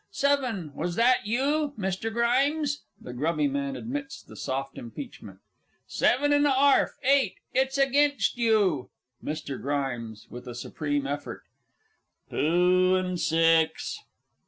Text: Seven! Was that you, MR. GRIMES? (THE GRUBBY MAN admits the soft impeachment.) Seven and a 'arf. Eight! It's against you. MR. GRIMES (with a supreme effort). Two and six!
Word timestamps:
Seven! 0.09 0.71
Was 0.73 0.95
that 0.95 1.27
you, 1.27 1.73
MR. 1.77 2.11
GRIMES? 2.11 2.81
(THE 2.99 3.13
GRUBBY 3.13 3.47
MAN 3.49 3.75
admits 3.75 4.23
the 4.23 4.35
soft 4.35 4.75
impeachment.) 4.79 5.37
Seven 5.85 6.33
and 6.33 6.47
a 6.47 6.51
'arf. 6.51 6.97
Eight! 7.03 7.35
It's 7.53 7.77
against 7.77 8.35
you. 8.35 8.89
MR. 9.23 9.61
GRIMES 9.61 10.25
(with 10.31 10.47
a 10.47 10.55
supreme 10.55 11.05
effort). 11.05 11.43
Two 12.31 12.95
and 12.95 13.19
six! 13.19 13.99